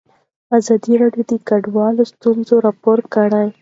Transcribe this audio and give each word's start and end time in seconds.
ازادي 0.57 0.93
راډیو 1.01 1.23
د 1.29 1.31
کډوال 1.47 1.95
ستونزې 2.11 2.55
راپور 2.65 2.99
کړي. 3.13 3.47